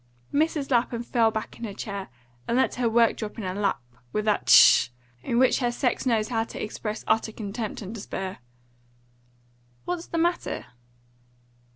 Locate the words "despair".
7.93-8.39